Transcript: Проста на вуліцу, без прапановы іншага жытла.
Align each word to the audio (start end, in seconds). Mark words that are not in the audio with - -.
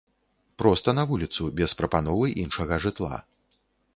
Проста 0.61 0.89
на 0.99 1.03
вуліцу, 1.11 1.41
без 1.59 1.75
прапановы 1.81 2.33
іншага 2.45 2.73
жытла. 2.87 3.23